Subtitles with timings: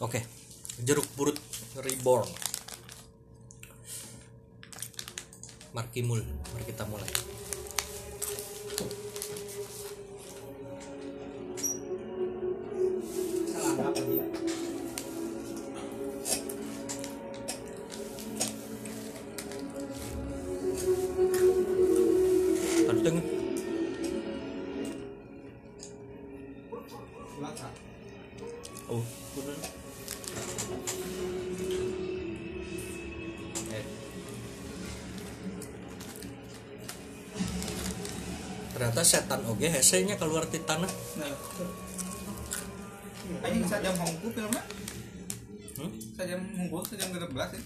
[0.00, 0.24] Oke,
[0.80, 1.36] jeruk purut
[1.76, 2.24] reborn.
[5.76, 7.12] Markimul, mari kita mulai.
[39.60, 40.88] Setan oge hesenya keluar di tanah.
[41.20, 41.36] Nah.
[43.44, 44.62] Anjing sajam hongku filmnya.
[45.76, 45.90] Hmm?
[46.16, 47.60] Sajam hongku sajam ke belas ya.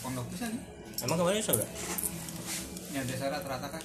[0.00, 0.62] Pondok pisan ya.
[1.04, 1.68] Emang kemarin sudah?
[2.96, 3.84] Ya desa rata-rata kan.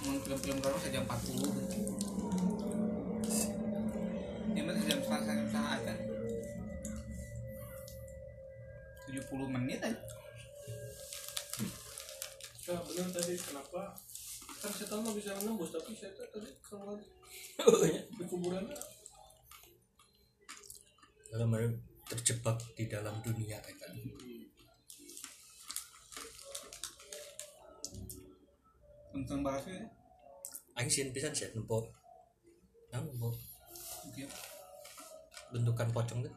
[0.00, 1.44] Film-film baru sajam 40.
[1.44, 1.95] Ini
[16.66, 16.98] kalau
[17.86, 18.74] di kuburannya
[21.30, 21.50] Dalam
[22.06, 23.92] terjebak di dalam dunia ya kan.
[29.14, 29.82] Untung baras ya.
[30.78, 31.82] Aing sieun pisan sih nempo.
[32.94, 33.34] Nah, nempo
[35.50, 36.34] bentukan pocong tuh.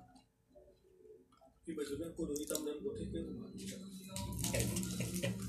[1.70, 3.30] di bajunya kudu hitam dan putih gitu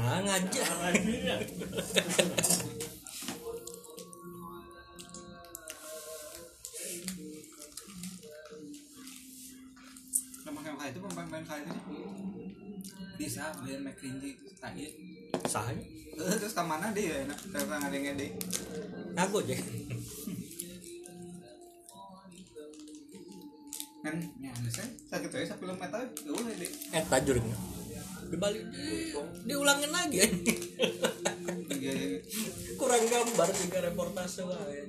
[0.00, 0.68] Nah, ngajak.
[10.40, 11.98] Nama itu pemain-pemain kali itu
[13.20, 13.52] bisa
[14.56, 14.88] tadi
[15.44, 15.68] Sah.
[15.70, 15.84] Eh,
[16.36, 18.26] terus ke mana dia ya enak karena ada yang ngede
[19.14, 19.56] Ngaku aja.
[24.00, 27.04] kan ya saya sakit aja film metal ya udah deh Eh.
[28.30, 28.62] Dibalik.
[28.70, 29.10] Di,
[29.44, 30.22] diulangin lagi
[31.80, 32.20] iya iya.
[32.76, 34.80] Kurang gambar juga reportase wae.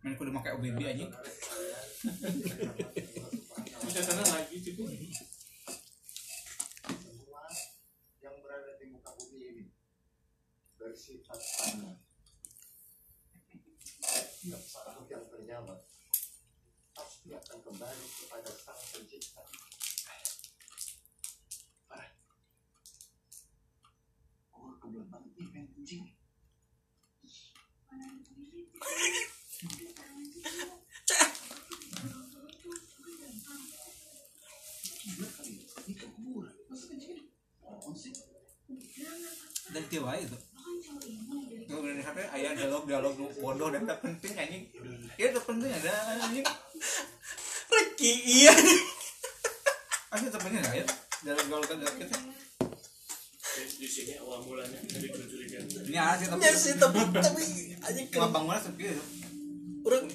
[0.00, 1.06] main kudu pakai OBB aja
[3.84, 4.88] bisa sana lagi gitu
[8.24, 9.64] yang berada di muka bumi ini
[10.80, 12.09] bersifat tanah.
[15.50, 15.82] Makhluk yang bernyawa
[16.94, 19.42] pasti akan kembali kepada sang pencipta.
[21.90, 22.10] Parah.
[24.54, 26.04] Gua kebelet banget nih pengen kencing.
[35.00, 36.54] Gila kali ya, ini ke kuburan.
[36.70, 37.26] Masa kencing?
[37.66, 38.14] Oh, sih.
[39.70, 40.38] dan tiwa itu
[41.70, 42.50] Tuh bener sampai ayah
[42.90, 44.64] dialog dialog bodoh dan tak penting anjing.
[45.14, 45.92] Ya tak penting ada
[46.26, 46.46] anjing.
[47.70, 48.52] Reki iya.
[50.10, 50.84] pasti tak penting ya?
[51.22, 52.16] Dialog dialog kan kita
[53.50, 55.64] di, di sini awal mulanya dari kecurigaan.
[55.86, 57.44] Ini asli tapi Ya sih tapi tapi
[57.78, 59.04] anjing kan bangunan sepi itu
[59.86, 60.06] orang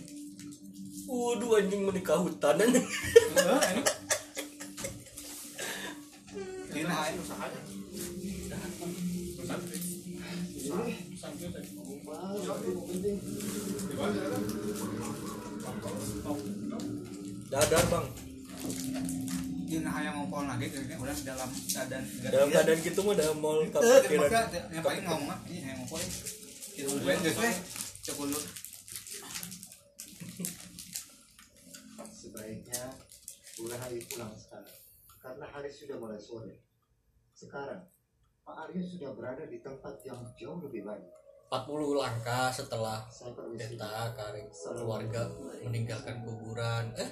[1.06, 2.86] Waduh anjing menikah hutan anjing.
[17.56, 18.08] Dadar bang.
[19.66, 23.64] ini nah yang ngompol lagi kayaknya udah dalam keadaan Dalam keadaan gitu mah udah mau
[23.64, 24.46] Eh, kepikiran.
[24.70, 25.48] yang paling ngomong apa?
[25.48, 26.02] Ini yang ngomong
[26.76, 27.56] Itu gue weh.
[28.04, 28.40] Cek dulu.
[32.06, 32.84] Sebaiknya
[33.58, 34.76] mulai hari pulang sekarang.
[35.18, 36.54] Karena hari sudah mulai sore.
[37.32, 37.88] Sekarang,
[38.44, 41.08] Pak Aryo sudah berada di tempat yang jauh lebih baik.
[41.46, 43.06] 40 langkah setelah.
[43.56, 45.30] Deta Karing keluarga
[45.62, 46.90] meninggalkan kuburan.
[46.98, 47.10] Eh,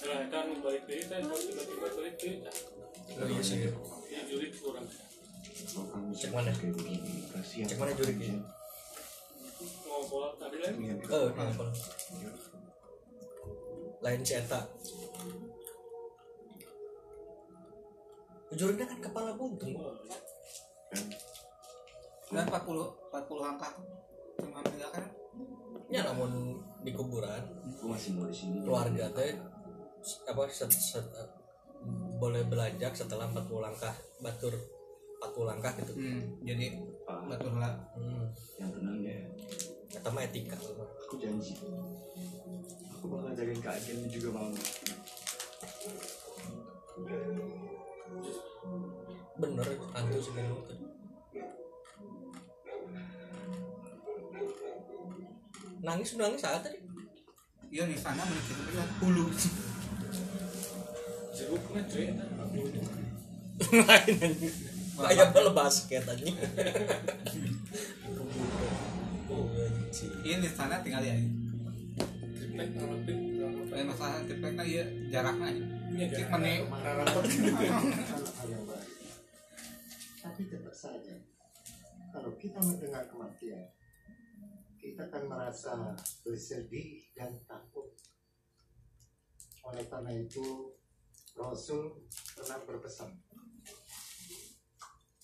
[0.00, 2.14] nah kan balik saya tiba-tiba balik
[3.10, 3.68] Oh iya sih.
[4.30, 4.86] juri kurang
[6.14, 6.50] Cek mana?
[6.54, 8.32] Cek mana jurik ya?
[9.84, 11.64] ngobrol tadi lagi Oh, kenapa?
[14.00, 14.60] Lain Eta.
[18.50, 19.74] Juriknya kan kepala buntung.
[22.30, 23.68] Dan 40 40 angka
[24.38, 25.04] cuma meninggalkan
[25.90, 27.42] Ya namun di kuburan
[27.74, 28.62] Gue masih mau di sini.
[28.62, 29.34] keluarga teh
[30.24, 31.12] apa set, set-
[32.16, 34.52] boleh belanjak setelah 40 langkah batur
[35.20, 35.92] 40 langkah gitu.
[35.94, 38.28] hmm, jadi batur lah Hmm.
[38.56, 39.18] Yang tenang ya.
[39.90, 40.56] Kata mah etika.
[41.02, 41.56] Aku janji.
[41.56, 41.76] Aku
[42.94, 44.48] aku bakal jagain kak Jen juga mau
[49.34, 50.32] bener hantu sih
[55.80, 56.78] nangis nangis saat tadi.
[57.70, 59.24] Iya di sana menikah itu kan hulu.
[61.34, 62.06] Jeruk mah cuy
[63.70, 64.54] lain anjing
[64.96, 66.36] kayak bola basket anjing
[69.28, 71.16] oh anjing iya di sana tinggal ya.
[72.36, 73.18] Triplek ngalapin
[73.70, 74.82] Lain masalah triplek lah iya
[75.14, 78.88] jaraknya aja ini aja rapat bukanlah hal yang baik.
[80.20, 81.16] Tapi tetap saja,
[82.12, 83.64] kalau kita mendengar kematian,
[85.00, 85.72] kita akan merasa
[86.20, 87.88] bersedih dan takut.
[89.64, 90.76] Oleh karena itu,
[91.32, 92.04] Rasul
[92.36, 93.08] pernah berpesan,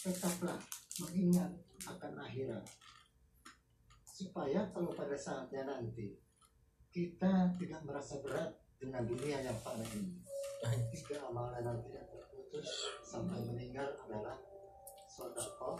[0.00, 0.56] tetaplah
[1.04, 1.52] mengingat
[1.84, 2.64] akan akhirat,
[4.08, 6.16] supaya kalau pada saatnya nanti
[6.88, 10.24] kita tidak merasa berat dengan dunia yang fana ini
[10.88, 14.40] tiga amalan yang tidak terputus sampai meninggal adalah
[15.04, 15.76] sodakoh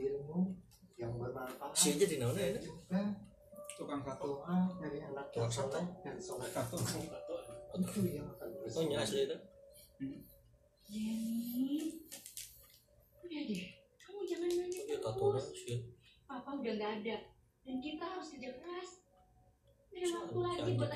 [0.00, 0.56] ilmu
[0.96, 3.33] yang bermanfaat ya juga
[3.74, 4.40] tukang satu.
[4.40, 5.78] Doa dari anak yang Tukang sate.
[5.78, 6.48] soleh dan soleh.
[6.50, 6.76] Satu.
[7.74, 9.38] Itu yang akan oh bersama nya asli itu?
[10.84, 11.96] Jenny,
[13.24, 13.64] udah deh,
[13.98, 15.44] kamu jangan nanya ya terus.
[15.56, 15.78] sih.
[16.28, 17.16] Papa udah nggak ada,
[17.64, 18.90] dan kita harus kerja keras.
[19.94, 20.90] Ada waktu lagi buat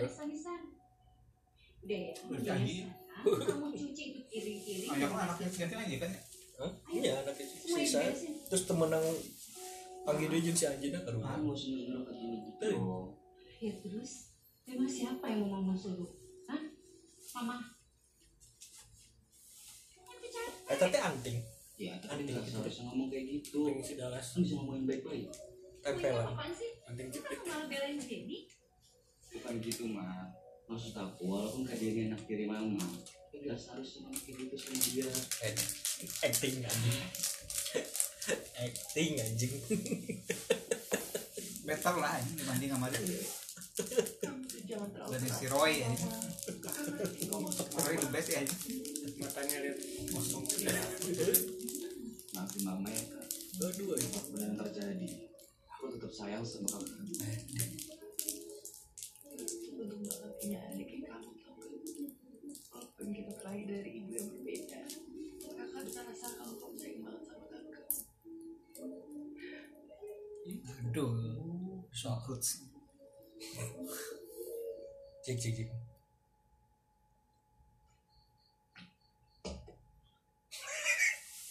[2.45, 2.85] janji.
[2.85, 3.49] sekarang.
[3.49, 6.11] Kamu cuci itu ayah kan anaknya ganti aja kan?
[6.59, 8.01] Ya iya anaknya sisa.
[8.51, 8.91] terus temen
[10.07, 11.35] panggil dia jeung si anjing ke rumah.
[11.39, 12.39] Kamu sendiri dulu ke sini.
[12.45, 12.69] Gitu.
[13.59, 14.13] Ya terus,
[14.69, 16.11] memang siapa yang mau mama suruh?
[16.47, 16.63] Hah?
[17.39, 17.57] Mama?
[20.69, 21.39] Eh tapi anting.
[21.79, 23.67] Ya tapi nggak seharusnya ngomong kayak gitu.
[23.67, 24.27] Anting si Dallas.
[24.35, 25.31] Kan bisa ngomongin baik-baik.
[25.79, 26.71] Tempelan apaan sih?
[26.91, 27.39] anting Kamu jepit.
[27.47, 28.39] malah belain Jenny?
[29.29, 30.33] bukan gitu mah
[30.69, 32.81] maksud aku walaupun kak Jenny anak tiri mama
[33.29, 35.09] tapi nggak seharusnya ngomong kayak gitu sama dia.
[35.45, 35.55] Eh,
[36.25, 37.01] acting anjing
[38.69, 39.55] acting anjing.
[41.69, 43.21] Better lah ini dibanding sama dia.
[45.09, 45.47] Dari si.
[45.49, 45.89] Roy ya
[47.79, 48.41] Roy the best ya
[49.21, 49.79] matanya lihat
[50.13, 50.45] kosong.
[52.37, 53.25] Maafin mama ya kak
[53.59, 55.09] aduh apa pun yang terjadi
[55.67, 57.11] aku tetap sayang sama kamu
[75.29, 75.69] cik cik cik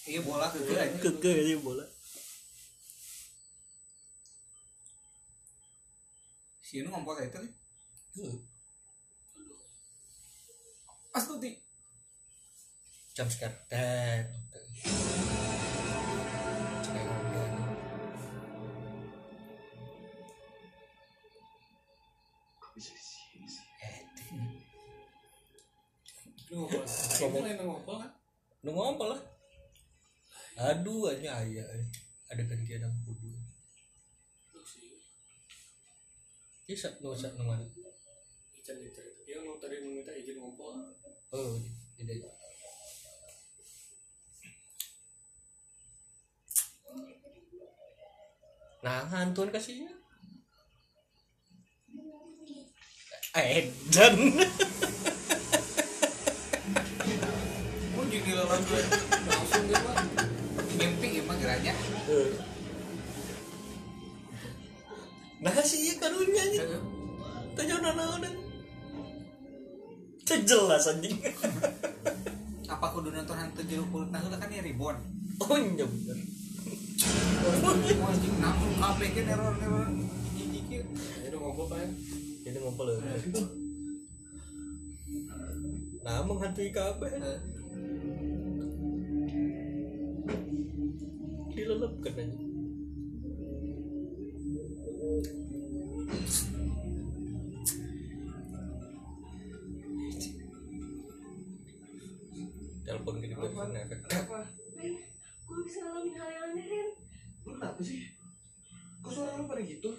[0.10, 1.86] iya bola ke aja keke aja bola.
[6.66, 7.54] Si ini ngompol kayak itu nih
[11.14, 11.62] astuti.
[13.14, 13.62] Jam sekarang
[27.18, 27.44] Ngomong.
[27.44, 28.12] ngomong ngobrol kan?
[28.62, 29.22] Nu ngompol lah.
[30.58, 31.66] Aduh aja ayah
[32.28, 33.32] ada kan dia ada kudu
[36.68, 37.64] bisa nu bisa nu mana
[38.52, 40.92] dicerita dia lu tadi meminta izin ngobrol
[41.32, 41.56] oh
[41.96, 42.28] tidak
[48.84, 49.90] nah hantun kasihnya.
[53.36, 53.70] Eh
[58.28, 58.84] jadi lawan gue
[59.24, 60.04] langsung dia mah
[60.76, 61.72] mimpi emang geranya
[65.40, 66.76] nah sih karunya aja
[67.56, 68.20] tanya nana
[70.28, 71.24] dan jelas anjing.
[72.68, 75.00] Apa kudu nonton hantu jeruk purut nah kan ya ribon
[75.40, 76.20] oh iya bener.
[77.48, 79.88] Oh anjing langsung kabeh ke error error
[80.36, 80.84] jijik
[81.24, 81.88] ini ngobrol kan
[82.44, 83.00] ini ngumpul ya?
[86.04, 87.12] Nah menghantui kabeh
[91.68, 92.40] dilelepkan aja
[102.88, 104.00] telepon gini telepon efek
[104.80, 104.94] Ren,
[105.44, 106.88] gue bisa ngalamin hal yang aneh Ren
[107.44, 108.00] lu kenapa sih?
[109.04, 109.92] Kok suara lu pada gitu?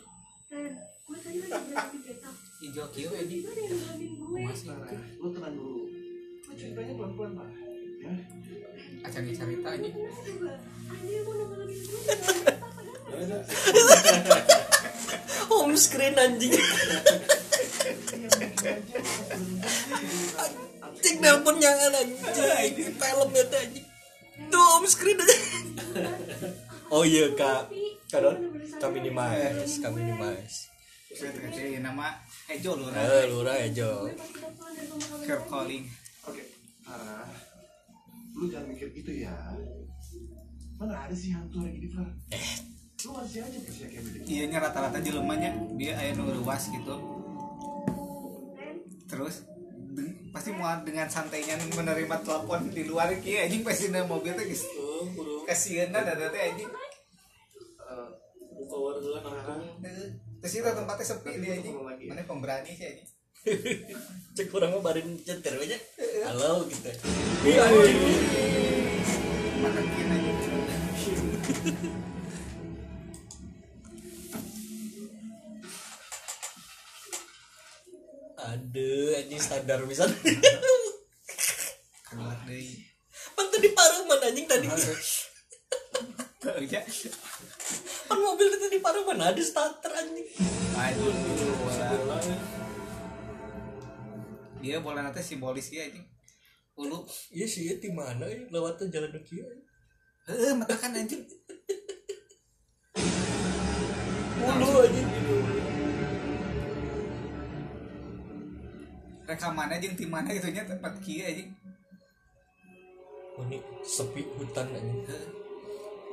[0.48, 0.72] Ren,
[1.04, 4.40] gue tadi lagi berada di petak hijau kieu ya di Tiba ada yang ngalamin gue.
[4.40, 5.82] Masih itu lu tenang dulu.
[6.48, 7.50] Lu ceritanya pelan-pelan lah
[8.00, 8.12] ya
[9.04, 9.70] acan cerita
[13.18, 13.38] ada
[15.50, 16.54] home screen anjing.
[21.02, 22.94] Cik nelpon jangan anjing.
[22.94, 23.86] Film ya anjing.
[24.48, 25.18] Tuh om screen.
[25.18, 25.36] Aja
[26.94, 27.74] oh iya kak.
[28.08, 28.38] Kadon
[28.78, 30.70] kami di mas kami di mas
[31.18, 32.14] saya terkecil nama
[32.46, 34.06] Ejo lu eh lurah ejo.
[35.26, 35.84] Care calling
[36.28, 36.44] Oke,
[36.84, 37.47] Farah,
[38.38, 39.34] lu jangan mikir gitu ya.
[40.76, 42.14] Mana ada sih hantu lagi di Farah?
[42.98, 44.24] Lu masih aja percaya kayak begitu.
[44.26, 46.94] iya nya rata-rata jelemanya dia aya nu ruas gitu
[49.06, 49.46] terus
[50.28, 54.66] pasti mau dengan santainya menerima telepon di luar kieu anjing pasti na mobil teh geus
[54.74, 56.70] Oh, kudu kasieunan ada teh anjing
[57.80, 58.08] Eh,
[58.52, 59.62] buka warga nangkung.
[59.80, 60.08] Heeh.
[60.38, 63.08] terus itu tempatnya sepi dia anjing mana pemberani sih anjing
[64.34, 65.78] cek orang mah barin cetir aja
[66.30, 66.90] halo gitu.
[69.58, 70.38] Makan kieu anjing
[78.38, 80.06] aduh anjing standar bisa
[82.08, 82.86] keluar deui
[83.34, 84.66] pan tadi parang mana anjing tadi.
[88.08, 90.26] Pan mobil itu di parang mana ada starter anjing.
[90.78, 92.67] Aduh.
[94.58, 96.06] Dia bola nanti simbolis ya anjing.
[96.78, 97.02] Ulu,
[97.34, 99.42] iya sih ya di mana ya lewat jalan kaki
[100.28, 101.22] eh mata kan anjing.
[104.58, 105.08] mulu anjing
[109.28, 111.50] Rekamannya anjing di mana gitu nya tempat kieu anjing.
[113.38, 115.02] oh, ini sepi hutan anjing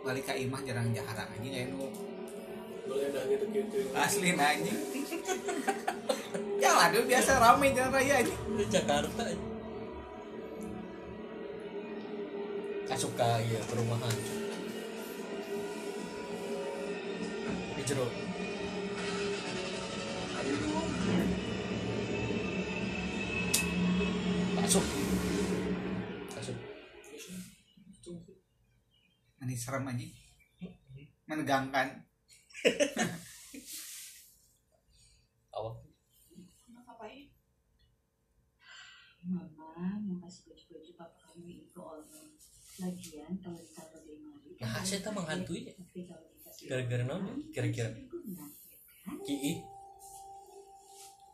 [0.06, 1.90] Balik ka imah jarang jarang anjing aya nu
[2.86, 3.78] Boleh dah gitu gitu.
[3.98, 4.78] asli anjing.
[6.66, 9.54] ya waduh biasa rame jalan raya di Jakarta anjing
[12.86, 14.14] Kasuka iya perumahan.
[17.74, 17.84] Di
[24.54, 24.86] masuk
[26.38, 26.58] masuk
[29.42, 30.14] Ini serem anjing.
[31.26, 32.06] Menegangkan.
[35.58, 35.82] awak
[36.86, 37.26] Apa ya?
[39.26, 42.30] Mama mau kasih baju-baju papa kamu itu orang.
[42.76, 44.50] Lagian kalau ditaruh di lemari.
[44.60, 45.74] Nah, saya tak menghantui ya.
[45.80, 47.88] Kalau dikasih Gara-gara ya?
[49.06, 49.18] Kan?
[49.26, 49.54] Kii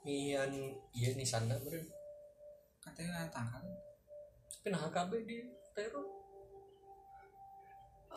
[0.01, 0.51] Mian
[0.97, 1.85] iya nih sana beren
[2.81, 3.61] Katanya tangkal.
[4.49, 5.37] tapi nah HKB di
[5.77, 6.05] teror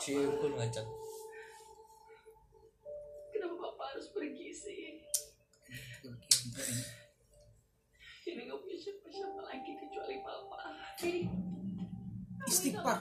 [0.01, 0.85] si pun ngajak
[3.33, 5.01] Kenapa papa harus pergi sih?
[8.25, 10.61] Ini nggak punya siapa-siapa lagi kecuali papa.
[11.01, 11.29] Jadi,
[12.43, 12.99] Istighfar.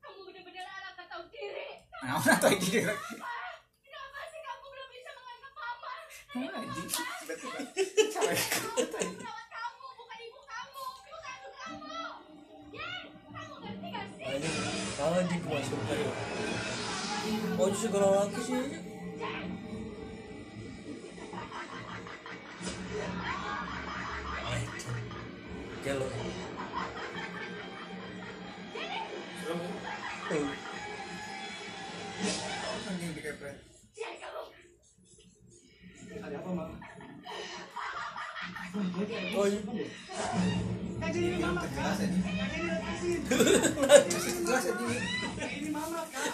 [0.00, 1.82] Kamu benar-benar anak tahu diri.
[2.00, 2.20] Nah.
[2.22, 5.92] Kenapa sih kamu belum bisa menganggap mama?
[6.60, 6.88] Anjing.
[8.20, 10.84] Merawat kamu, bukan ibu kamu.
[11.02, 11.98] Ibu kandung kamu.
[12.70, 12.90] Ya,
[13.34, 14.80] kamu ngerti gak sih?
[15.00, 16.12] anjing anjing masuk kayo
[17.56, 18.64] oh segala sih
[25.80, 26.04] Gelo.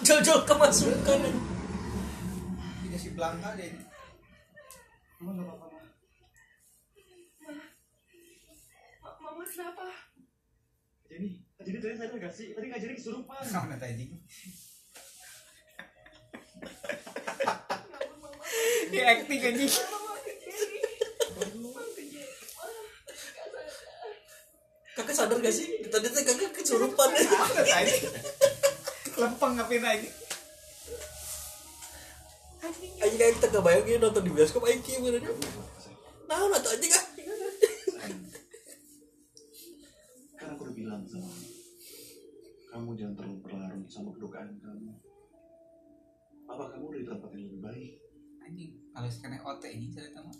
[0.04, 1.20] Jauh-jauh kemasukan.
[2.84, 3.72] Tidak si Blanka deh.
[5.24, 5.80] Mama nggak apa-apa.
[9.16, 9.86] Mama kenapa?
[11.08, 11.28] Jadi,
[11.64, 12.52] jadi tadi sadar gak sih?
[12.52, 13.44] Tadi ngajarin kesurupan.
[13.48, 14.10] Nah, nanti anjing.
[18.92, 19.72] Di acting anjing.
[24.96, 25.84] Kakak sadar gak sih?
[25.92, 27.12] Tadi teh kakak kesurupan.
[29.20, 30.14] Lempeng ngapain anjing.
[32.64, 35.20] Anjing kayak kita kebayangin nonton di bioskop aing kieu bener.
[36.24, 37.04] Nah, nonton anjing ah.
[40.40, 41.48] Kan aku udah bilang sama kamu.
[42.72, 44.96] Kamu jangan terlalu berlarut sama kedukaan kamu.
[46.48, 47.92] Apa kamu udah di tempat yang lebih baik?
[48.48, 48.72] Anjing.
[48.96, 50.32] Kalau sekarang OT anjing cerita mah.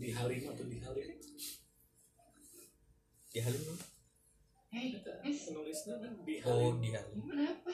[0.00, 1.12] Di halim atau di halim?
[3.30, 3.74] Di halim lu.
[4.70, 6.76] Hei, Kita Miss, penulisnya kan di Oh, halim.
[6.82, 7.18] di halim.
[7.26, 7.72] kenapa?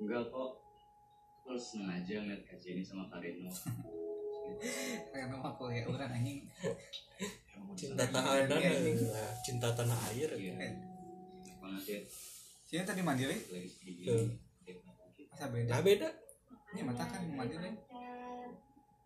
[0.00, 0.50] Enggak kok.
[1.44, 3.52] Lu sengaja ngeliat kajian ini sama Karino.
[5.12, 6.40] Karena mah kuliah orang anjing.
[7.76, 8.96] Cinta Iya, anjing.
[9.02, 10.30] eh, cinta tanah air.
[10.32, 10.52] Iya.
[10.56, 10.70] Ya.
[12.64, 13.36] Sini tadi mandiri.
[13.36, 14.04] Lagi segini.
[14.08, 14.24] Tuh.
[15.30, 15.68] Masa beda.
[15.70, 16.08] Nah beda.
[16.74, 17.70] ini mata kan mandi deh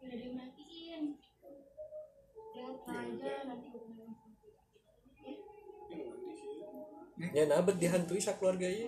[0.02, 1.02] udah dimatiin.
[2.54, 4.14] Lihat aja nanti bilang
[7.34, 8.86] ya nabet dihantui sak keluarga ya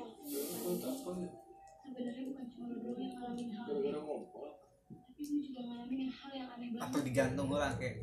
[1.90, 4.48] sebenarnya bukan cuma lu doang yang ngalamin hal ini gara-gara ngompol.
[4.88, 6.86] Tapi gue juga ngalamin hal yang aneh banget.
[6.86, 7.96] Atau digantung orang kayak.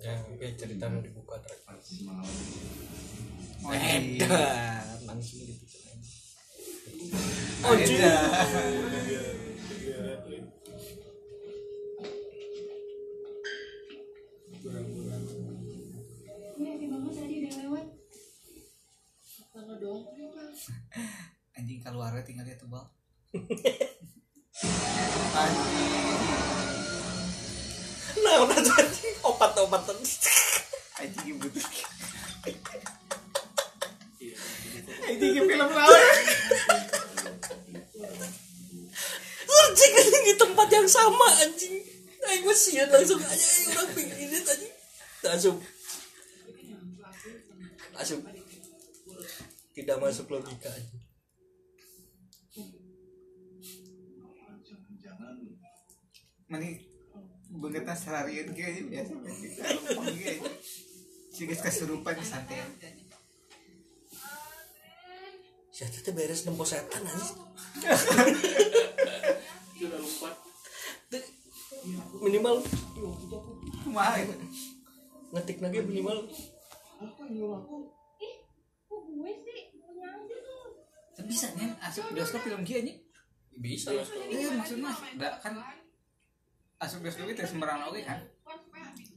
[0.00, 1.60] Ya kayak cerita mau dibuka trek
[3.66, 4.38] oh, iya.
[5.02, 5.64] langsung gitu.
[7.66, 7.74] Oh,
[21.56, 22.84] anjing keluarnya tinggal dia tebal.
[25.36, 26.20] Anjing.
[28.24, 29.98] Nah udah jadi obat-obatan.
[30.96, 31.66] Anjing butuh
[35.06, 36.02] anjing film lawan
[39.46, 41.76] anjing anjing di tempat yang sama anjing.
[42.26, 44.72] Ayo gue sian langsung aja ayo orang pengen ini anjing.
[45.22, 45.56] Langsung.
[47.94, 48.20] Langsung
[49.76, 51.04] tidak masuk logika anjing
[56.48, 56.80] mani
[57.60, 59.12] begitu seharian kayaknya biasa
[61.36, 62.64] sih guys kesurupan santai.
[62.64, 62.88] Aja
[65.68, 67.36] Siapa tuh beres nempo setan anjing.
[69.84, 70.32] Udah lupa
[72.24, 72.64] minimal.
[73.84, 74.32] Kemarin.
[75.36, 76.24] Ngetik lagi minimal.
[78.16, 78.36] Ih
[78.88, 79.60] kok gue sih?
[79.60, 79.65] aja
[81.24, 83.00] bisa nih asup bioskop film kia nih
[83.56, 83.88] bisa
[84.28, 85.56] iya maksudnya enggak kan
[86.76, 88.20] asup bioskop itu sembarang oke kan?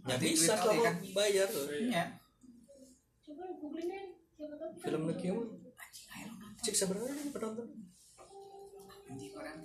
[0.08, 0.96] Ya bisa kalau kan?
[1.12, 2.04] bayar iya.
[3.20, 4.00] Siapa tahu kita
[4.80, 5.48] film lagi mah
[6.64, 7.68] cek sebenarnya ini penonton.
[9.12, 9.60] Anjing orang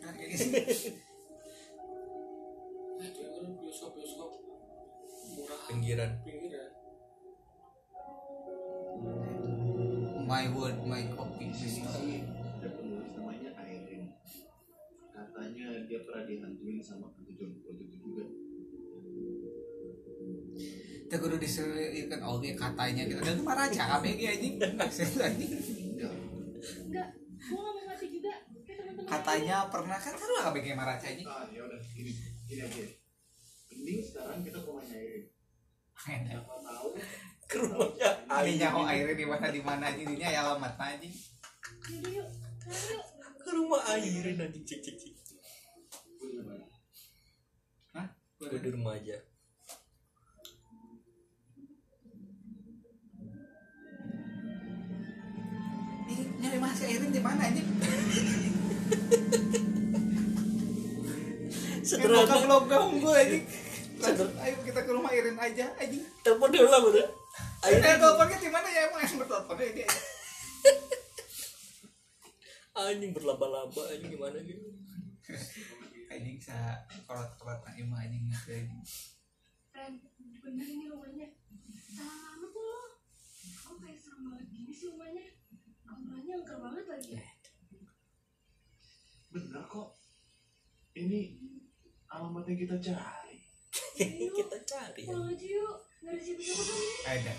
[3.62, 4.30] bioskop bioskop.
[5.38, 5.60] Murah.
[5.70, 6.10] Pinggiran.
[6.26, 6.83] Pinggiran
[10.34, 11.46] my word my copy.
[11.46, 14.10] Ada penulis namanya Airin
[15.14, 17.06] katanya dia pernah dihantuin sama
[17.38, 18.26] John Paul itu juga.
[21.06, 23.94] Kita kudu diselipkan oke katanya gitu dan marah aja?
[23.94, 24.54] Kami kayak anjing?
[24.58, 25.52] Anjing
[26.90, 27.08] enggak.
[27.38, 28.34] Gue gak mau ngasih juga.
[29.06, 29.98] Katanya pernah.
[30.02, 31.28] Kan kan kami kayak marah aja anjing?
[31.30, 32.10] Ah ya udah gini
[32.50, 32.82] gini aja.
[33.70, 35.24] Mending sekarang kita ke rumahnya Airin
[36.26, 36.88] siapa tahu
[37.46, 38.03] ke rumahnya
[38.42, 39.86] ini nyaho airnya di mana di mana?
[39.94, 40.74] Aja ini ya alamat
[42.10, 42.28] yuk
[43.44, 45.14] ke rumah airin nanti cek cek cek
[47.92, 48.08] Hah?
[48.40, 49.20] gue di rumah aja.
[56.04, 57.68] Ini nyari masih airin di mana anjing?
[61.84, 63.12] Sederhana belum ganggu
[64.00, 66.02] Langsung, ayo kita ke rumah Irin aja anjing.
[66.24, 67.08] Telepon dulu lah udah
[67.64, 67.80] Ayo.
[67.80, 68.92] Airin teleponnya di mana ya?
[68.92, 69.84] Emang yang berteleponnya ini
[72.74, 74.68] anjing berlaba-laba anjing gimana gitu
[76.10, 78.68] anjing sa korot-korot nak imah anjing anjing.
[79.72, 79.92] Ren
[80.44, 81.28] bener ini rumahnya.
[81.72, 82.82] Salah lama tuh lo
[83.64, 85.24] kok kayak serem banget gini sih rumahnya.
[85.88, 87.12] Auranya angker banget lagi.
[89.32, 89.88] Bener kok.
[90.94, 91.20] Ini
[92.12, 93.40] alamat yang kita cari.
[94.38, 95.02] Kita cari.
[95.08, 95.78] Pulang aja yuk.
[96.04, 96.78] Nggak ada siapa-siapa kan
[97.16, 97.34] ada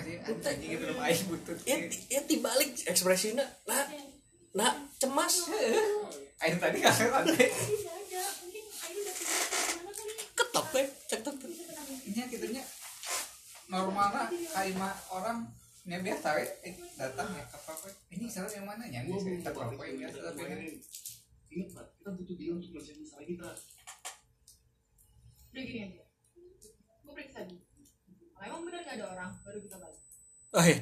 [0.00, 1.58] itu ya pasti anjing belum air butut.
[1.64, 1.76] Ya,
[2.10, 3.46] ya dibalik ekspresinya.
[3.68, 3.82] Nah
[4.56, 5.34] nah cemas.
[6.44, 7.48] Air tadi kan ke mana kali?
[10.36, 11.36] Ketok ya cek tok
[12.06, 12.62] ini kitanya
[13.66, 15.48] normalnya kayak orang
[15.86, 16.28] nya biasa
[16.60, 18.84] eh, datang ya ke apa ini salah yang mana?
[18.90, 20.68] Nya Gua kita belum apa yang biasa tapi ini
[21.56, 23.50] ingat Pak, kita butuh dia untuk menyelesaikan masalah kita.
[25.54, 26.04] Udah gini aja.
[27.00, 27.65] Gue periksa dulu
[28.46, 29.30] emang bener gak ada orang?
[29.42, 30.00] Baru kita balik.
[30.56, 30.78] Ah ya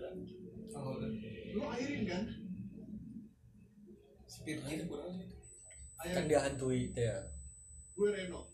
[0.00, 0.12] lah
[0.72, 0.96] Oh.
[1.52, 2.24] Lu airin kan?
[4.42, 4.88] Ini gitu.
[4.88, 5.28] kurang sih
[6.02, 7.20] kan Ayo, dia hantui teh ya
[7.92, 8.48] gue Reno.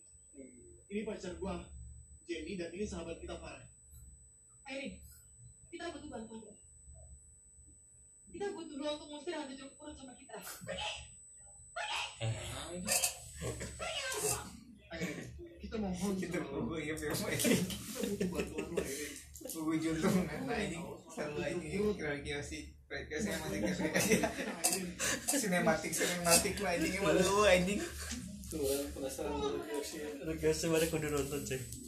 [0.91, 1.55] Ini pacar gue,
[2.27, 3.65] Jenny, dan ini sahabat kita Farah.
[4.67, 4.99] Airin,
[5.71, 6.58] kita butuh bantuan.
[8.39, 10.39] Kita butuh lo untuk ngusir hantu jeruk purut sama kita.
[14.95, 15.09] Ayo,
[15.59, 16.71] kita mohon Kita lo.
[16.71, 17.35] gue iya film ini.
[17.35, 18.87] Kita butuh bantuan.
[19.43, 20.15] Gue juntung
[20.47, 20.79] nah ini
[21.11, 21.67] selalu ini
[21.99, 24.23] kira-kira sih kira sinematik Airin,
[25.27, 27.83] sinematik sinematik lah ini malu anjing
[28.47, 31.88] tuh penasaran dulu sih Rega sebenarnya kudu nonton cek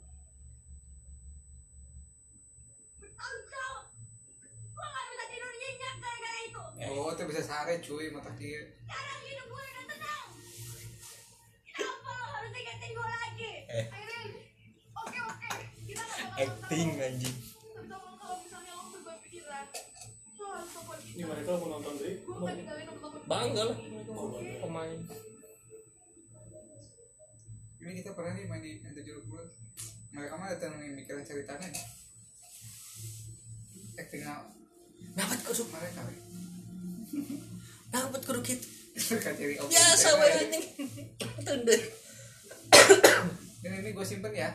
[3.51, 3.85] Jawab.
[4.73, 6.61] Gua gak bisa tidur nyenyak gara-gara itu.
[6.91, 10.27] oh tuh bisa sare cuy mata dia Sekarang hidup gue udah tenang.
[11.69, 13.53] Kenapa lo harus ingetin gue lagi?
[13.69, 13.85] Eh.
[14.97, 15.49] Oke oke.
[15.85, 17.37] Kita gak bakal acting anjing
[21.11, 21.27] ini kita.
[21.27, 22.15] mereka mau nonton deh
[23.27, 23.77] bangga lah
[24.63, 24.99] pemain
[27.81, 29.49] ini kita pernah nih main di hantu jeruk purut
[30.15, 31.83] mereka mah datang nih mikirin ceritanya nih
[34.01, 34.49] acting out
[35.13, 36.01] dapat kudu mereka
[37.93, 38.65] dapat kudu gitu.
[38.91, 40.19] Biasa cewek.
[40.19, 40.65] wae anjing.
[41.45, 41.75] Tunda
[43.61, 44.49] ini ini gue simpen ya.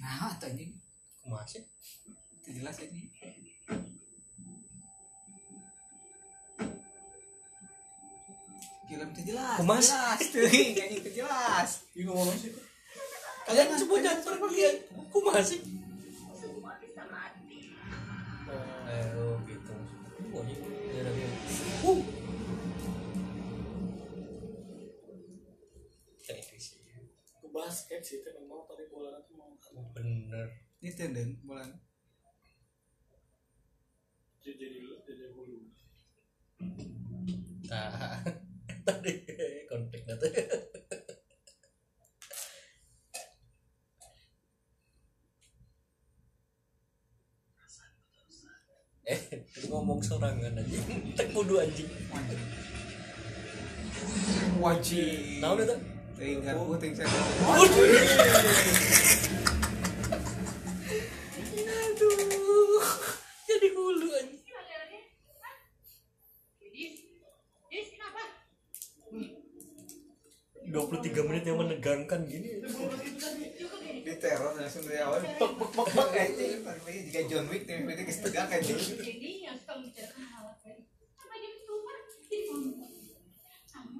[0.00, 0.72] Nah atau anjing.
[1.28, 1.64] Masih
[2.42, 3.12] itu jelas ini
[8.92, 9.88] film itu jelas Kemas.
[9.88, 10.20] jelas.
[10.36, 11.70] Tuh anjing itu jelas.
[11.96, 12.52] Ini ngomong sih.
[13.48, 14.62] Kalian semua jangan pergi
[18.92, 19.72] eh oh gitu
[20.36, 21.98] oh uh
[26.20, 26.76] gitu sih
[27.40, 29.48] ke basket sih kan mau tadi bola nanti mau
[29.96, 30.60] bener.
[30.84, 31.08] Itu
[31.48, 31.72] bulan
[34.42, 35.58] jadi jadi jadi hulu
[37.70, 38.18] nah
[38.86, 39.12] tadi
[39.70, 40.28] konflik nanti.
[49.02, 49.20] Eh
[49.66, 50.78] ngomong sorangan aja
[51.18, 51.90] tak kudu anjing.
[54.62, 55.42] Wajib.
[55.42, 55.92] Tahu udah
[56.22, 57.10] tinggal puting saya
[61.82, 62.84] aduh
[63.42, 64.38] jadi hulu anjing
[66.72, 66.94] Dis,
[67.68, 68.22] Dis kenapa?
[70.62, 72.62] 23 menit yang menegangkan gini
[74.02, 75.26] di teror langsung dari awal
[75.72, 76.60] pek pek anjing
[77.08, 78.04] jika John Wick nih berarti
[78.52, 80.84] anjing Jadi yang suka membicarakan hal apa ini?
[81.16, 81.96] Sampai jadi keluar,
[82.28, 82.68] jadi kamu.
[83.72, 83.98] Kamu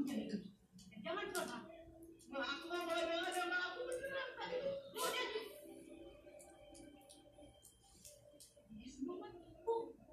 [1.03, 1.27] jangan
[2.43, 4.57] aku nggak boleh bilang sama aku beneran tadi.
[4.93, 5.41] Lu jadi.
[8.73, 9.33] Ini semua kan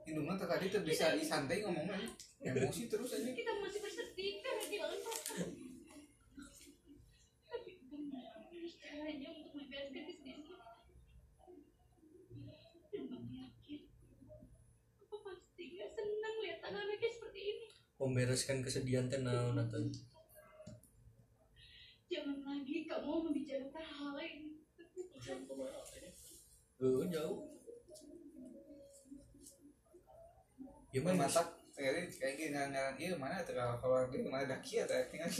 [0.07, 1.99] Indungan tadi tuh bisa disantai ngomongnya.
[2.39, 5.43] Emosi terus aja kita masih bersedih karena kehilangan papa.
[7.51, 10.71] Tapi bagaimana caranya untuk membebaskan kesedihan kita?
[12.89, 13.81] Dan mama yakin,
[15.03, 17.67] papa pasti nggak senang lihat anak-anaknya seperti ini.
[17.99, 19.83] Membereskan kesedihan teh naon atuh
[22.09, 24.57] Jangan lagi kamu membicarakan hal ini.
[25.21, 26.09] jangan pemain apa ini
[26.79, 27.43] Oh, jauh.
[30.89, 31.43] Gimana mata
[31.79, 35.31] kayak kayak gini ngaran iya mana tuh kalau kalau dia mana dah kia tuh tinggal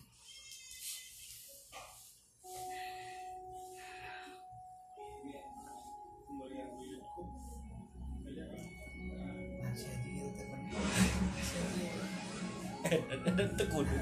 [13.37, 13.95] dan tekudu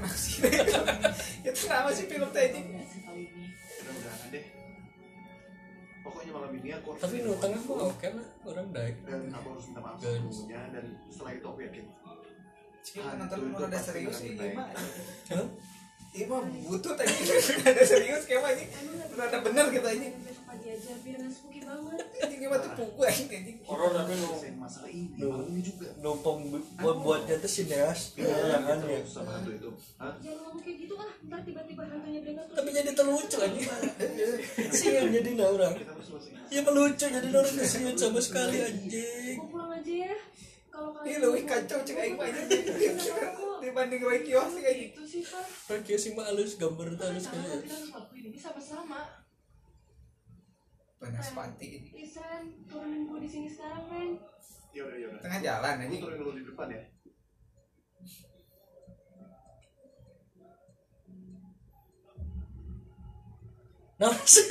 [1.45, 2.61] Itu kenapa sih film tadi?
[3.79, 4.45] mudah-mudahan deh
[5.99, 9.65] pokoknya malam ini aku harus tapi nu tengah oke lah orang baik dan aku harus
[9.69, 11.85] minta maaf sebelumnya dan setelah itu aku yakin
[12.79, 14.71] Cik, nonton lu ada serius sih, mah.
[16.09, 17.13] Iya mah butuh tadi
[17.69, 18.65] ada serius kayak mah ini.
[19.13, 20.07] Ada bener kita ini.
[20.49, 22.41] Anjing
[22.73, 23.57] tuh anjing anjing.
[23.69, 24.13] horor tapi
[24.57, 25.87] masalah ini ini juga
[27.45, 29.69] sineas penerangan ya Terus sama hantu itu
[30.01, 30.13] Hah?
[30.17, 32.57] Jangan ngomong kayak gitu ah, ntar tiba-tiba hantunya berangkat terus.
[32.57, 33.37] tapi jadi terlucu
[34.77, 35.73] sian jadi orang
[36.49, 37.53] ya melucu jadi orang
[37.93, 40.13] sama sekali anjing pulang aja ya.
[40.69, 42.29] Kalau Ini lebih kacau cek aing mah.
[43.59, 44.91] Dibanding Roy Kios sih anjing.
[44.91, 45.43] itu sih pak.
[45.73, 48.99] Oke sih mah halus gambar tuh halus kayak kita harus lakuin ini sama-sama.
[50.95, 51.89] Panas panti ini.
[51.95, 54.09] Lisan, turunin gue di sini sekarang, men.
[54.69, 56.01] ya udah ya udah Tengah jalan aku anjing.
[56.03, 56.81] turun dulu di depan ya
[63.99, 64.47] nah sih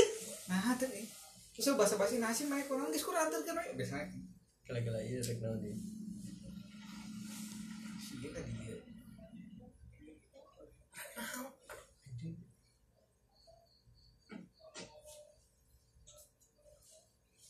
[0.49, 1.05] Nah, tuh nih.
[1.53, 4.09] Terus bahasa basi nasi main kurang geus kurang antar kan biasanya.
[4.65, 5.77] kala-kala iya rek naon dia
[8.17, 8.77] Iya tadi dia.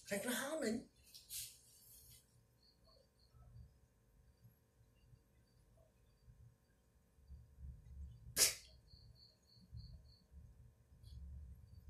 [0.09, 0.89] Rek naon anjing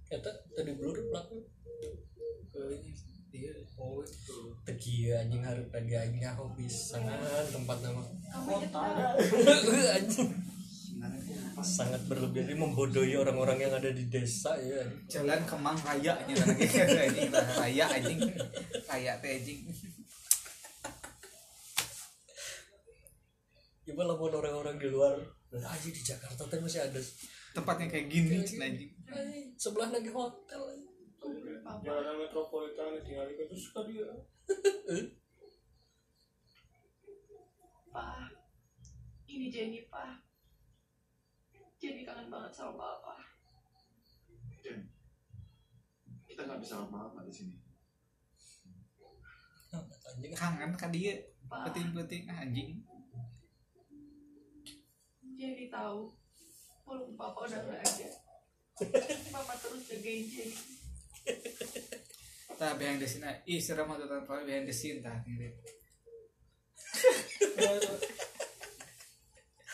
[0.09, 0.98] Eta tadi blur
[2.59, 2.90] Oh, ini
[3.31, 3.52] dia.
[3.78, 4.50] Oh, itu.
[4.66, 7.20] teki anjing harus lagi anjing hobi sangat
[7.54, 9.14] tempat nama nggak?
[10.00, 10.33] anjing
[11.62, 16.66] sangat berlebihan ini membodohi orang-orang yang ada di desa ya Jalan Kemang Raya nya lagi
[16.68, 18.21] anjing tah raya anjing.
[18.87, 19.61] Raya teh anjing.
[23.88, 25.16] Coba lamun orang-orang di luar
[25.55, 27.01] aja di Jakarta teh masih ada
[27.57, 28.68] Tempatnya kayak gini cina.
[28.68, 30.62] Anjing, sebelah lagi hotel
[31.83, 34.09] jalanan metropolitan tinggal itu suka dia
[37.88, 38.31] Pak,
[39.27, 40.28] ini Jenny, Pak.
[41.79, 43.14] Jenny kangen banget sama Papa.
[44.59, 44.91] Jen
[46.29, 47.57] kita nggak bisa lama-lama di sini
[49.69, 51.12] Nah, anjing Kangen ka dia.
[51.45, 52.81] Pak, Penting-penting anjing.
[55.37, 56.09] Jenny tahu
[56.88, 58.09] walaupun Papa udah nggak ada.
[59.35, 60.57] Papa terus jagain Jenny.
[62.59, 63.29] Tah behind the scene.
[63.29, 63.37] ah.
[63.45, 65.53] Ih, serem atuh tanpa behind the scene tah ngiri.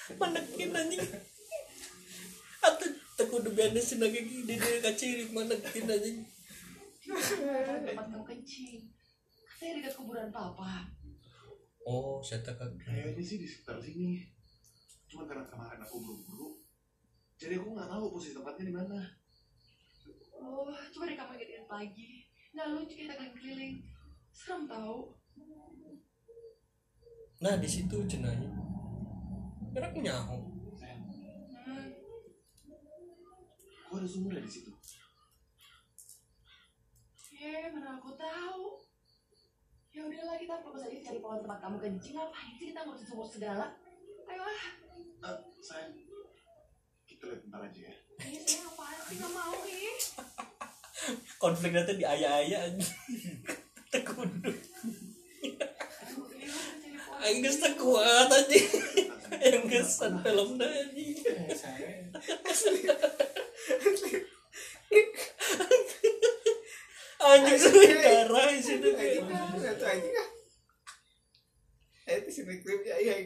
[0.21, 1.07] manekin anjing
[2.65, 6.19] atau tekudu biasa sih lagi di dia kaciri manekin anjing
[7.05, 8.81] tempat kamu kencing.
[9.45, 10.89] Katanya dekat kuburan Papa.
[11.85, 14.25] oh saya tak kayaknya sih di sekitar sini
[15.05, 16.57] cuma karena kemarin aku buru-buru
[17.37, 19.01] jadi aku nggak tahu posisi tempatnya di mana
[20.35, 22.29] Oh, coba deh kamu ingetin lagi.
[22.53, 23.75] Nggak lucu kita keliling-keliling.
[24.29, 25.17] Serem tau.
[27.41, 28.49] nah di situ cenanya
[29.73, 30.39] Gerak nyaho
[31.65, 31.89] Hmm.
[33.95, 34.75] Aku ada sumur di situ
[37.31, 38.81] Ya, mana aku tahu.
[39.93, 42.17] Ya udahlah kita fokus aja cari pohon tempat kamu kencing.
[42.17, 43.77] Ngapain sih kita ngurusin sumur segala?
[44.25, 44.65] Ayolah.
[45.29, 45.93] Eh, sayang
[47.05, 49.97] kita lihat bentar aja ya Ini saya apaan sih nggak mau ih.
[51.37, 52.73] konfliknya tuh di ayah-ayah
[53.93, 54.31] pohon.
[57.25, 58.69] aing geus teu kuat anjing
[59.41, 61.17] yang kesan film anjing
[67.25, 70.13] anjing sudah darah di situ Anjing satu anjing.
[72.05, 73.25] Eh, itu sini klipnya iya.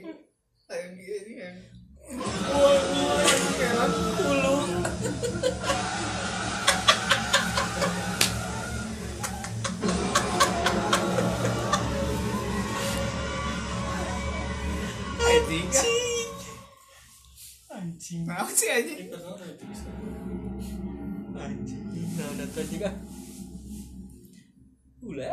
[0.70, 1.18] Anjing.
[18.09, 18.25] Anjing.
[18.57, 19.12] Sih anjing?
[21.37, 21.85] Anjing.
[22.16, 22.94] Nah, udah tuh anjing ah.
[25.05, 25.29] Ulai.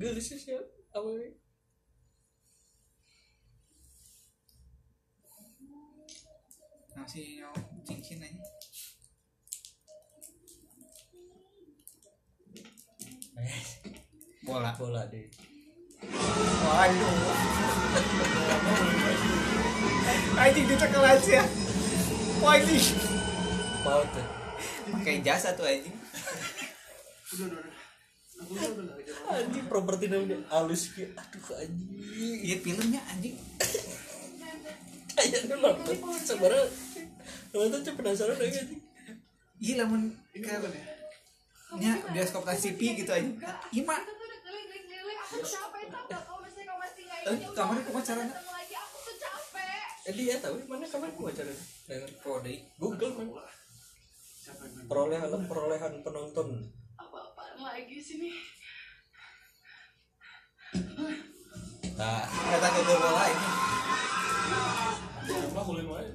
[0.00, 0.56] Gelis sih.
[0.96, 1.08] Apa
[6.96, 7.52] nyau
[7.84, 8.44] cincin aja.
[14.46, 15.28] bola bola deh
[16.64, 17.14] waduh.
[20.36, 21.40] Anjing ditekel aja
[22.46, 22.86] anjing
[23.82, 24.26] mau tuh
[24.92, 25.96] pakai jasa tuh anjing
[29.26, 31.90] anjing properti namanya halus ki aduh anjing
[32.42, 33.34] iya filmnya anjing
[35.16, 36.66] kayak nonton sebenarnya
[37.54, 38.82] nonton cuma penasaran aja anjing
[39.58, 40.12] iya lamun
[41.76, 43.36] nya bioskop TV gitu anjing
[43.74, 44.00] iya mak
[46.06, 48.26] Kita kalau misalnya kamu masih nggak Eh, ini, kamu udah di pemasaran?
[48.28, 49.88] ketemu lagi, aku tuh capek.
[50.06, 50.86] jadi ya tahu mana
[51.34, 51.52] cara
[51.84, 53.28] dengan deh Google man.
[54.86, 56.48] Perolehan perolehan penonton.
[56.94, 58.36] Apa-apaan lagi sih nih?
[61.96, 63.48] nah kata ke bola ini
[65.48, 66.12] Apa boleh main?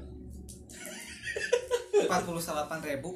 [2.05, 3.11] empat puluh delapan ribu.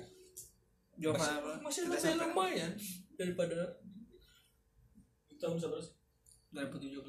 [0.95, 2.71] Jual masih, masih lebih lumayan
[3.13, 3.77] daripada
[5.35, 5.93] Tahun berapa sih?
[6.53, 7.01] 2017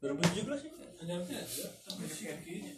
[0.00, 1.44] 2017 ya Hanya apa ya?
[1.86, 2.74] Tapi si kakinya.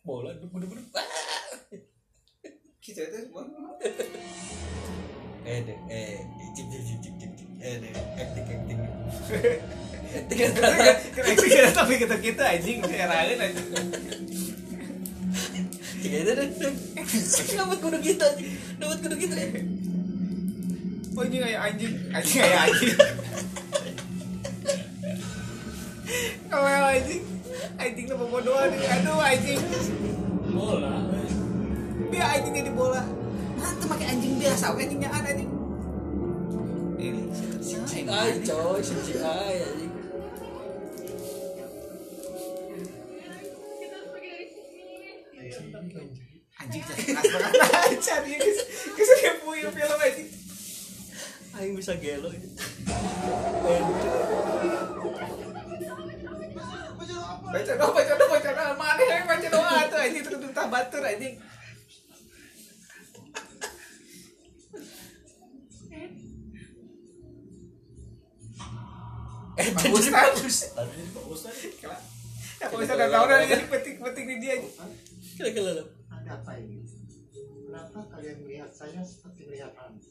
[0.00, 0.84] bola bener-bener.
[2.80, 3.30] Kita itu
[5.40, 6.20] eh deh eh
[6.52, 8.80] cik cik cik cik cik eh deh acting acting.
[10.10, 13.68] Acting kira tapi kita kita anjing herangan anjing.
[16.00, 16.48] Aja deh.
[17.54, 18.26] Dapat kudu kita
[18.80, 19.34] dapat kudu kita
[21.16, 21.94] oh anjing kayak anjing.
[22.14, 22.94] Anjing kayak anjing.
[26.50, 27.24] Kalau anjing
[27.80, 29.60] anjing tuh pembodohan aduh anjing.
[30.50, 30.94] Bola.
[32.10, 33.02] dia anjing jadi bola.
[33.56, 35.50] Nah tuh pakai anjing biasa anjingnya ada anjing.
[37.00, 37.22] Ini
[37.64, 39.79] cik ay coy si cik
[51.90, 52.46] bisa gelo ini
[57.50, 61.02] baca doa baca doa baca doa mana yang baca doa tuh anjing terus tuh batur
[61.02, 61.34] anjing
[69.58, 71.42] eh jadi bagus Bagus.
[71.42, 71.68] Tadi.
[71.82, 74.54] ya kalau misalnya tahu dari jadi penting penting di dia.
[75.36, 76.80] Kira-kira Ada apa ini?
[77.66, 80.09] Kenapa kalian melihat saya seperti melihat Anda?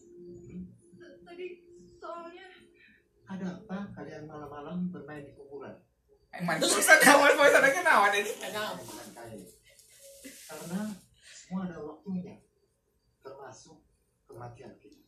[3.30, 5.78] Ada apa kalian malam-malam bermain di kuburan?
[6.30, 8.32] emang bosan awan bosan aja nawan ini
[8.86, 9.50] Bukan kalian.
[10.50, 10.82] Karena
[11.30, 12.38] semua ada waktunya,
[13.22, 13.82] termasuk
[14.30, 15.02] kematian kita.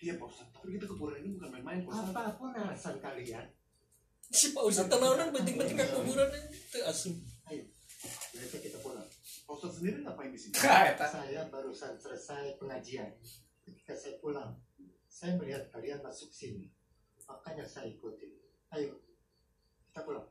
[0.00, 2.14] Iya Pak Ustadz, tapi kita ke kuburan ini bukan main-main Pak Ustadz.
[2.14, 3.46] Apa pun alasan kalian,
[4.30, 7.18] si pak ustad tenanan penting-penting ke kuburan itu asuh
[7.50, 7.66] ayo,
[8.32, 9.06] mereka kita pulang.
[9.44, 10.54] Pak Ustadz sendiri ngapain di sini?
[10.54, 13.10] Kata Saya barusan selesai pengajian.
[13.66, 14.54] Ketika saya pulang,
[15.10, 16.70] saya melihat kalian masuk sini.
[17.30, 18.42] Makanya saya ikuti.
[18.74, 18.98] Ayo,
[19.90, 20.26] kita pulang.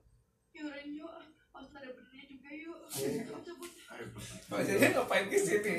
[0.52, 1.14] yuk yuk.
[1.56, 2.78] Pas ada benernya juga yuk.
[2.92, 3.52] Ayo, kita.
[3.96, 4.06] Ayo
[4.50, 5.76] maksudnya ngapain ke sini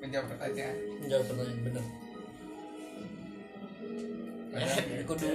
[0.00, 1.84] menjawab pertanyaan menjawab pertanyaan bener
[4.50, 5.30] Eh, kudu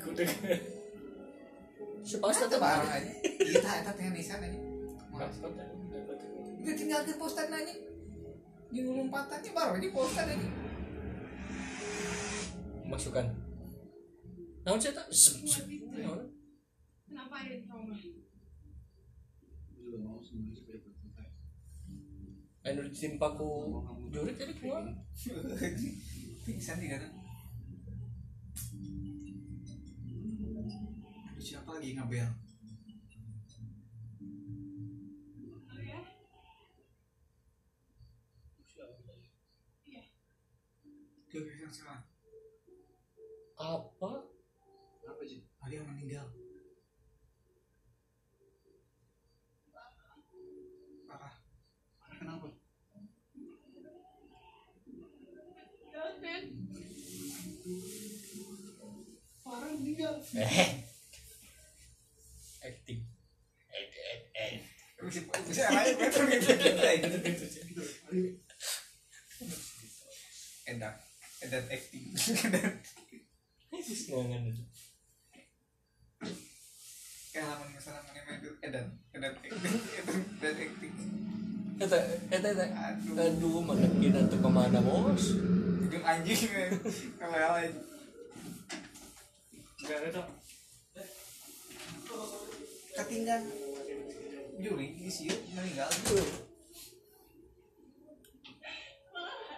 [0.00, 0.24] Kudu
[2.16, 3.12] pak ustad Itu barang aja
[3.84, 4.60] tak tinggal di sana aja.
[6.64, 7.74] Dia tinggal ke postan aja
[8.72, 10.48] di lompatannya baru di postan aja
[12.88, 13.26] masukkan
[14.62, 15.06] naon sih tak
[17.06, 17.96] Kenapa ya trauma?
[22.62, 23.48] anu ditimpa ku
[24.14, 24.86] jurit jadi keluar
[26.46, 27.10] pingsan di sana
[31.42, 32.30] siapa lagi Oh ya?
[41.26, 41.96] pingsan sama
[43.58, 44.11] apa?
[45.72, 46.28] Ada yang meninggal
[51.08, 51.32] parah
[51.96, 52.46] Parah kenapa?
[55.96, 56.36] Ya.
[59.40, 60.20] Parah meninggal.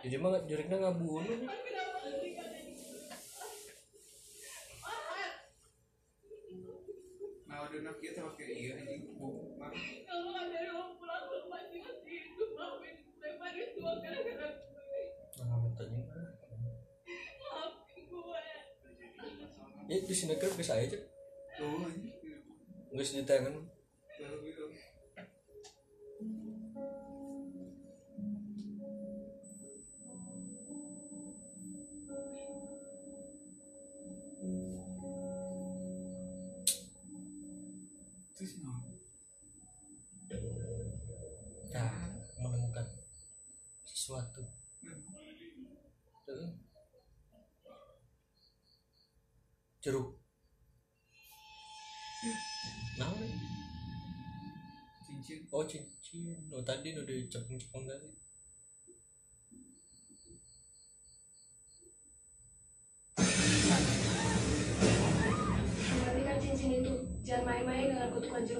[0.05, 0.76] Jadi mah juriknya
[7.48, 9.72] nah udah nak kita pakai iya anjing bu mak
[10.05, 15.02] Kalau ada yang pulang ke rumah dia itu maafin gue pada tua gara-gara gue.
[15.40, 16.00] nah tanya.
[17.40, 18.42] Maafin gue.
[19.88, 20.98] ya di sini kan bisa aja
[21.64, 21.88] oh
[22.92, 23.55] nggak sih tangan
[38.35, 38.74] Terus no.
[41.70, 41.91] nah
[42.39, 42.87] menemukan
[43.87, 44.43] sesuatu.
[46.26, 46.51] Tuh.
[49.85, 50.16] jeruk.
[52.97, 53.12] Nah
[55.05, 55.45] cincin.
[55.53, 56.49] Oh cincin.
[56.49, 58.09] Oh tadi udah cepeng-cepeng tadi.
[58.09, 58.24] Kembalikan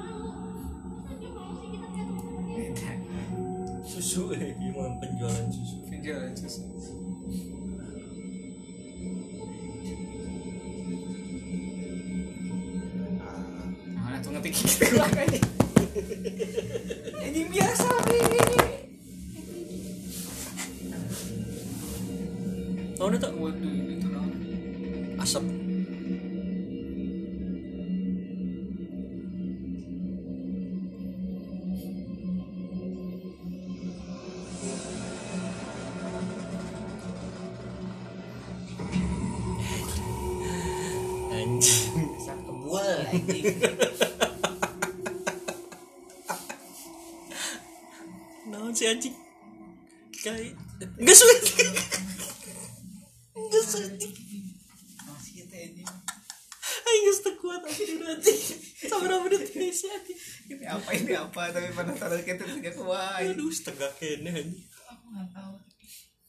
[0.00, 0.30] lalu.
[1.04, 2.56] Masa dia mau sih kita jatuh sama dia?
[2.56, 2.92] Beda.
[3.84, 6.64] susu eh gimana penjualan susu Penjualan susu.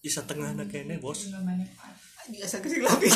[0.02, 3.14] Bisa tengah anak kene bos Anjing asa kesing lapis.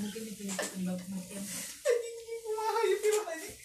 [0.00, 1.42] mungkin itu yang penyebab kematian
[1.84, 3.56] Anjing kumaha ya film anjing.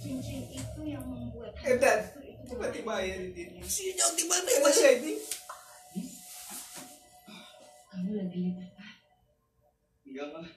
[0.00, 2.00] Cincin itu yang membuat Edan.
[2.48, 3.60] Tiba-tiba ya di sini.
[3.64, 5.18] si jauh di mana Emang sih anjing.
[7.90, 8.42] kamu lagi
[10.08, 10.48] enggak mah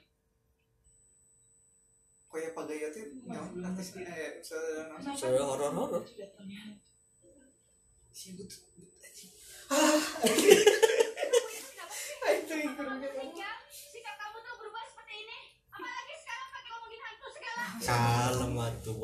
[2.53, 4.29] pagaya tuh nyawa artis ini ya.
[4.45, 6.77] Saudara saya horor horor terlihat
[9.73, 10.53] si
[12.21, 12.43] but anjing.
[12.43, 12.83] Itu itu.
[13.13, 15.39] Tinggal, sikap kamu tuh berubah seperti ini.
[15.73, 17.63] Apalagi sekarang pakai ngomongin hantu segala.
[17.81, 18.97] kalem atuh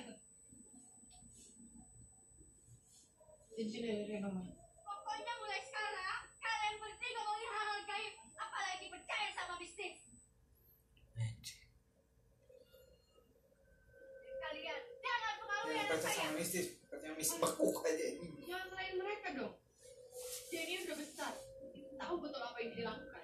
[0.00, 0.14] itu?
[3.60, 4.46] cincin dari Reno mah
[4.80, 10.00] Pokoknya mulai sekarang kalian berhenti ngomongin hal-hal gaib, apalagi percaya sama mistis.
[14.40, 16.24] Kalian jangan pengaruhi Yang anak percaya saya.
[16.24, 18.28] sama mistis, percaya mistis bekuk aja ini.
[18.48, 19.54] Jangan lain mereka dong.
[20.48, 21.32] Dia ini udah besar.
[22.00, 23.20] Tahu betul apa yang dilakukan.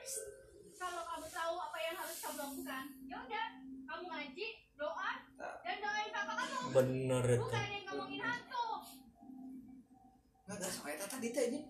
[0.77, 3.47] Kalau kamu tahu apa yang harus kamu lakukan, ya udah,
[3.89, 4.47] kamu ngaji,
[4.77, 5.13] doa,
[5.65, 6.69] dan doain papa kamu.
[6.77, 8.67] bener itu Bukan yang ngomongin hantu.
[10.47, 11.67] Enggak ada sama eta tadi teh anjing.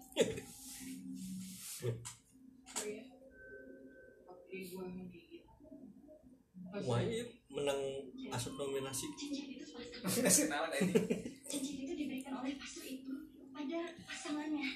[2.77, 3.03] oh iya
[4.77, 5.45] menggigit
[6.85, 7.81] wah iya menang
[8.33, 9.07] asup nominasi
[11.47, 13.13] Cincin itu itu diberikan oleh pastor itu
[13.53, 14.69] pada pasangannya.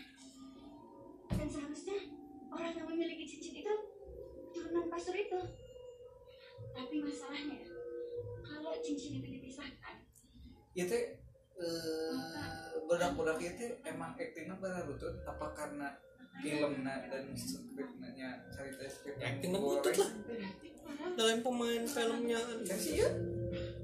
[1.31, 1.99] Dan seharusnya
[2.51, 3.75] orang yang memiliki cincin itu
[4.51, 5.41] turunan pastor itu.
[6.71, 7.61] Tapi masalahnya,
[8.47, 9.97] kalau cincin itu dipisahkan,
[10.71, 11.19] Ieu teh
[11.61, 12.15] eh
[12.89, 15.89] budak-budak ieu teh emang aktingna bener betul apa karena
[16.41, 20.11] filmnya dan skripnya cerita skrip Aktingna butut lah.
[21.19, 23.09] dalam pemain filmnya Ya sih ya.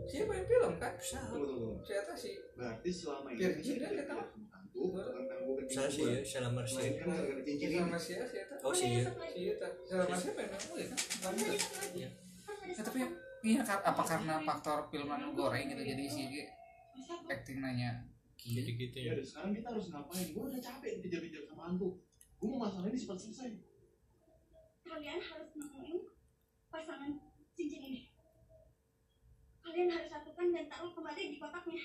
[0.07, 1.71] Siapa yang film kan Tunggu, tunggu, tunggu.
[1.85, 6.21] ternyata sih Berarti selama ini Virgin kan dia tidak membantu tentang gue saya sih ya
[6.23, 7.99] salah Marsha Melainkan gara-gara cincin ini.
[7.99, 8.15] sih
[8.63, 9.53] oh sih ya iya
[10.17, 11.55] siapa yang kamu ya kan gitu.
[11.97, 12.09] Iya.
[12.67, 12.99] Ya, tapi
[13.47, 16.23] iya apa karena faktor film anu goreng gitu jadi si
[17.31, 20.27] acting nanya jadi gitu Ya ya udah sekarang kita harus ngapain?
[20.31, 21.99] Gue udah capek dikejar-kejar sama hantu.
[22.39, 23.51] Gue mau masalah ini cepat selesai.
[24.87, 25.99] Kalian harus nemuin
[26.71, 27.11] pasangan
[27.59, 28.01] cincin ini.
[29.67, 31.83] Kalian harus satukan dan taruh kembali di kotaknya.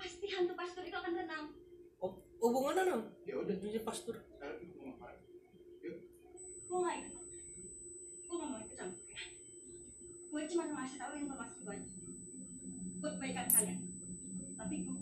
[0.00, 1.46] Pasti hantu pastor itu akan tenang.
[2.40, 5.20] hubungannya dong Ya udah, jadi pastor sekarang kita mau ngapain?
[6.64, 7.24] Gue gak ikut.
[8.24, 9.22] Gue gak mau ikut campur ya.
[10.32, 11.92] Gue cuma mau ngasih tahu informasi gue aja.
[13.04, 13.78] Buat kebaikan kalian.
[14.56, 15.00] Tapi gue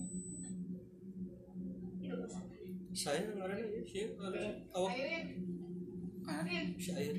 [2.18, 2.74] urusan kalian.
[2.98, 4.04] saya ngarang aja sih
[4.74, 5.26] awak Airin,
[6.26, 6.42] ah
[6.76, 7.16] si air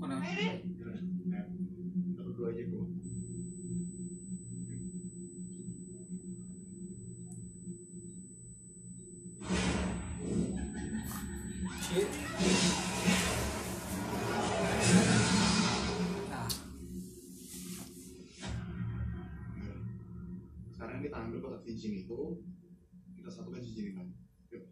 [0.00, 0.58] kuna Airin.
[0.72, 2.95] Kita berdua aja gue.
[20.96, 22.20] Sekarang kita ambil kotak cincin itu,
[23.20, 24.16] kita satukan cincin ini lagi.
[24.48, 24.64] Yuk.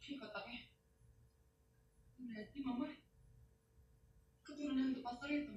[0.00, 0.60] Ini kotaknya.
[2.24, 2.88] Berarti mama
[4.48, 5.54] keturunan hantu pastor itu.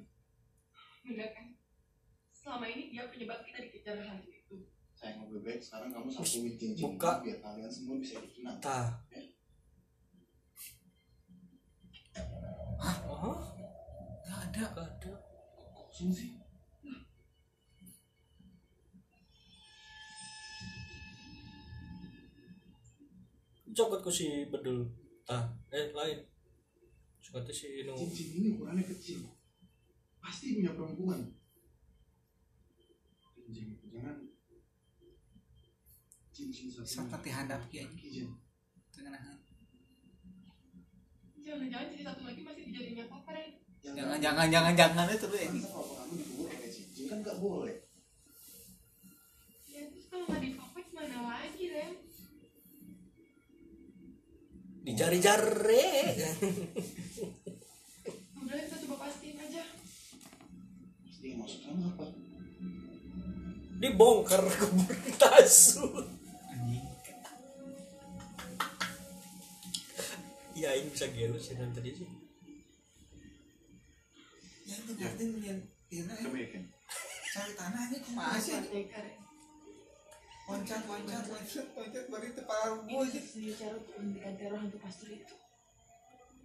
[1.07, 1.55] Bener kan?
[2.35, 4.67] Selama ini dia penyebab kita dikejar hantu itu.
[4.99, 7.23] Sayang lebih baik sekarang kamu satuin cincin Buka.
[7.23, 8.59] biar kalian semua bisa hidup tenang.
[8.59, 8.99] tah
[13.07, 13.53] oh
[14.23, 15.13] nggak ada gak ada
[15.73, 16.37] Kosong sih.
[23.73, 24.85] cokot ku si bedul
[25.25, 26.21] tah eh lain
[27.17, 29.25] suka si inu Cincin ini ukurannya kecil.
[30.21, 31.33] Pasti punya perempuan.
[33.33, 34.29] Cincin itu jangan
[36.29, 36.85] cincin satu.
[36.85, 38.29] seperti handap ya Cincin.
[38.93, 39.41] tengah
[41.41, 43.62] Jangan-jangan jadi satu lagi masih dijadinya Ren.
[43.83, 47.77] Jangan jangan jangan jangan itu ini dikubur pakai cincin kan nggak boleh.
[49.67, 51.93] Ya terus kalau nggak dipapet mana lagi Ren?
[54.83, 55.87] dijari-jari
[58.35, 59.63] Udah kita coba pastiin aja.
[61.07, 62.05] Pasti yang maksud kamu apa?
[63.83, 65.83] dibongkar kubur tasu
[70.55, 72.07] ya ini bisa gelo sih dan tadi sih
[75.03, 75.59] berarti yang
[75.91, 76.63] ini yakin.
[77.33, 78.55] cari tanah ini kumaha sih?
[80.43, 81.65] Loncat loncat loncat.
[81.75, 85.35] Loncat itu parah Ini aja sendiri cara untuk menghentikan teror hantu pastor itu.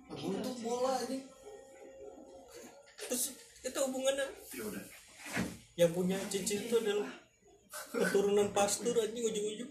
[0.09, 1.19] untuk bola aja
[2.99, 4.27] terus itu hubungannya?
[4.57, 4.85] Ya udah.
[5.79, 7.13] yang punya cincin itu adalah
[7.95, 9.71] keturunan pastor aja ujung-ujung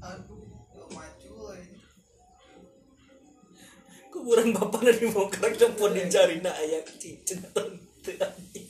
[0.00, 0.45] aduh
[4.26, 6.42] bapak dari bongkar campur dicari.
[6.42, 8.12] Na ayah cincin tante.
[8.18, 8.66] Anjing.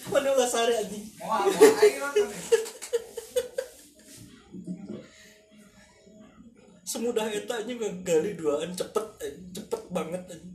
[0.00, 1.06] itu mana nggak sari anjing
[6.82, 9.06] semudah eta aja ngegali duaan cepet
[9.54, 10.49] cepet banget anjing.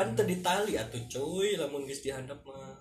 [0.00, 2.80] Pan tadi tali atuh cuy lamun geus dihandap mah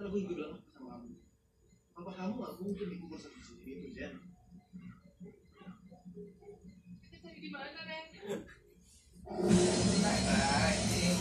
[0.00, 1.12] aku juga bilang apa sama kamu.
[1.92, 4.12] Papa kamu nggak mungkin dikubur sama cincin itu, Jen.
[7.04, 8.04] Kita cari di mana Ren?
[10.64, 11.18] anjing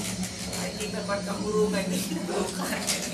[0.63, 3.12] anjing tempat keburungan ini bukan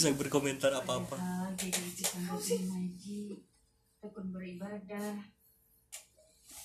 [0.00, 1.20] bisa berkomentar apa-apa.
[4.00, 5.12] Tekun beribadah.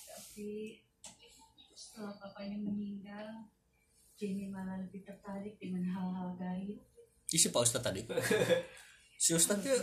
[0.08, 0.80] Tapi
[1.76, 3.52] setelah papanya meninggal
[4.16, 6.80] Jenny malah lebih tertarik dengan hal-hal gaib.
[7.28, 8.08] Isi pak ustad tadi.
[9.16, 9.80] Si ustad tuh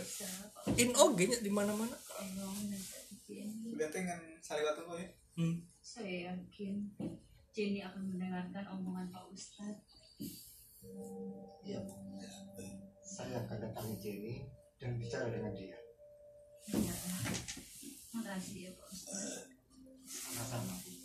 [0.77, 1.97] in oge nya di mana mana
[3.73, 5.09] udah dengan saliwat tuh ya.
[5.33, 5.57] Hmm.
[5.81, 6.85] saya yakin
[7.49, 10.05] Jenny akan mendengarkan omongan Pak Ustadz.
[11.65, 11.81] Iya,
[13.13, 14.35] saya akan datangi Jenny
[14.81, 15.77] dan bicara dengan dia.
[16.73, 16.95] ya
[18.09, 19.45] makasih ya Pak Ustadz
[20.09, 21.02] Sama-sama.